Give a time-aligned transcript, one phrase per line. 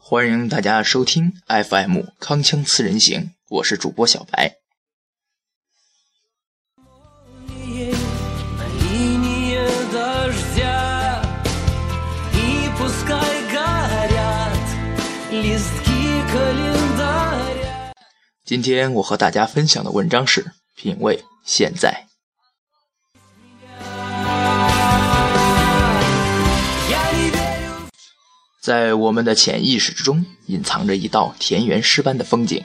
[0.00, 4.54] 欢迎大家收听 FM 康枪刺人行，我是主播小白。
[18.44, 20.42] 今天我和大家分享的文章是
[20.74, 22.04] 《品味现在》。
[28.60, 32.64] 在我们的潜意识之中，隐藏着一道田园诗般的风景。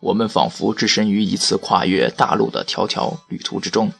[0.00, 3.92] 我们仿佛置身于一次跨越大陆的迢迢旅途之中。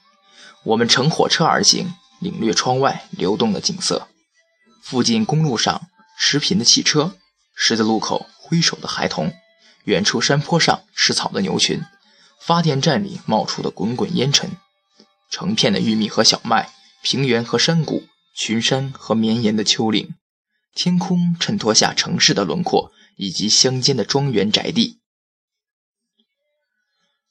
[0.64, 4.08] 我们乘火车而行，领略窗外流动的景色。
[4.82, 5.82] 附近公路上
[6.18, 7.16] 驰频的汽车，
[7.54, 9.32] 十字路口挥手的孩童，
[9.84, 11.82] 远处山坡上吃草的牛群，
[12.40, 14.50] 发电站里冒出的滚滚烟尘，
[15.30, 16.70] 成片的玉米和小麦，
[17.02, 18.04] 平原和山谷，
[18.36, 20.14] 群山和绵延的丘陵。
[20.74, 25.00] 天空衬托下城市的轮廓，以及乡间的庄园宅地。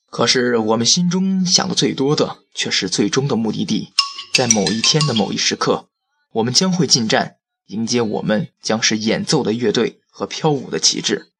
[0.05, 3.93] 可是，我们心中想的最多的，却是最终的目的地。
[4.33, 5.87] 在某一天的某一时刻，
[6.33, 11.31] 我们将会进站，迎接我们将是演奏的乐队和飘舞的旗帜。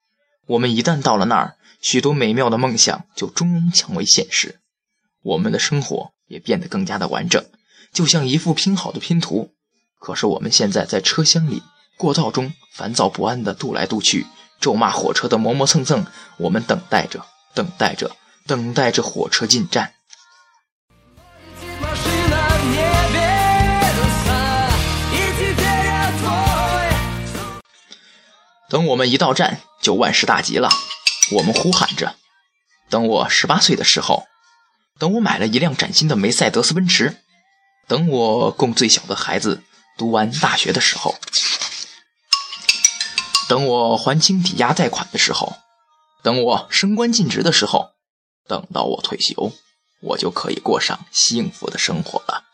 [0.47, 4.59] 我们一旦到了那儿，许多美妙的梦想就终成为现实。
[5.21, 7.45] 我们的生活也变得更加的完整，
[7.93, 9.53] 就像一幅拼好的拼图。
[9.99, 11.61] 可是，我们现在在车厢里。
[11.97, 14.25] 过道中烦躁不安的踱来踱去，
[14.59, 16.05] 咒骂火车的磨磨蹭蹭。
[16.37, 18.15] 我们等待着，等待着，
[18.47, 19.93] 等待着火车进站。
[28.67, 30.69] 等我们一到站，就万事大吉了。
[31.33, 32.15] 我们呼喊着
[32.89, 34.23] ：“等我十八岁的时候，
[34.97, 37.17] 等我买了一辆崭新的梅赛德斯奔驰，
[37.87, 39.61] 等我供最小的孩子
[39.97, 41.15] 读完大学的时候。”
[43.51, 45.57] 等我还清抵押贷款的时候，
[46.23, 47.89] 等我升官进职的时候，
[48.47, 49.51] 等到我退休，
[49.99, 52.45] 我就可以过上幸福的生活了。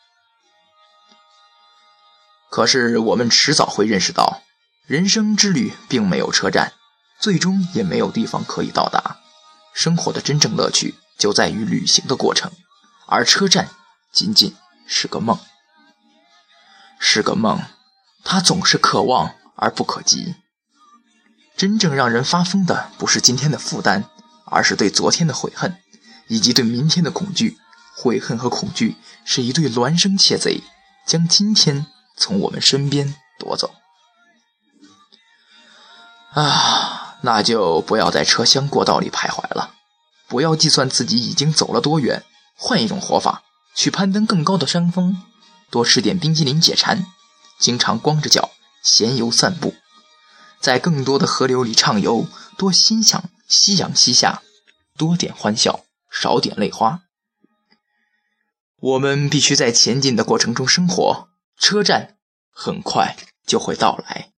[2.50, 4.42] 可是我们迟早会认识到，
[4.88, 6.74] 人生之旅并没有车站，
[7.20, 9.20] 最终也没有地方可以到达。
[9.76, 12.52] 生活的真正乐趣就在于旅行的过程，
[13.06, 13.70] 而车站
[14.12, 14.58] 仅仅
[14.88, 15.38] 是个梦，
[17.00, 17.62] 是个梦，
[18.24, 20.34] 它总是可望而不可及。
[21.58, 24.06] 真正让人发疯的不是今天的负担，
[24.46, 25.76] 而是对昨天的悔恨，
[26.28, 27.58] 以及对明天的恐惧。
[28.00, 28.96] 悔恨和恐惧
[29.26, 30.62] 是一对孪生窃贼，
[31.08, 33.74] 将今天从我们身边夺走。
[36.34, 39.74] 啊，那就不要在车厢过道里徘徊了，
[40.28, 42.24] 不要计算自己已经走了多远，
[42.56, 43.42] 换一种活法，
[43.74, 45.24] 去攀登更高的山峰，
[45.72, 47.08] 多吃点冰激凌解馋，
[47.58, 48.52] 经常光着脚
[48.84, 49.74] 闲游散步。
[50.60, 54.42] 在更多的河流里畅游，多欣赏夕阳西下，
[54.98, 57.02] 多点欢笑，少点泪花。
[58.80, 62.18] 我们必须在前进的过程中生活，车站
[62.52, 64.32] 很快就会到来。